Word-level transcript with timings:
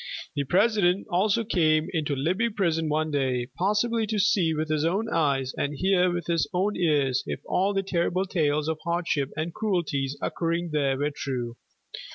The 0.35 0.45
President 0.45 1.05
also 1.11 1.43
came 1.43 1.87
into 1.93 2.15
Libby 2.15 2.49
Prison 2.49 2.89
one 2.89 3.11
day, 3.11 3.49
possibly 3.55 4.07
to 4.07 4.17
see 4.17 4.51
with 4.51 4.67
his 4.67 4.83
own 4.83 5.07
eyes 5.13 5.53
and 5.55 5.75
hear 5.75 6.11
with 6.11 6.25
his 6.25 6.49
own 6.55 6.75
ears 6.75 7.23
if 7.27 7.39
all 7.45 7.75
the 7.75 7.83
terrible 7.83 8.25
tales 8.25 8.67
of 8.67 8.79
hardship 8.83 9.29
and 9.37 9.53
cruelties 9.53 10.17
occurring 10.19 10.71
there 10.71 10.97
were 10.97 11.11
true. 11.15 11.55